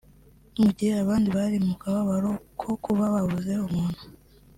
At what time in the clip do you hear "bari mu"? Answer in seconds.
1.37-1.73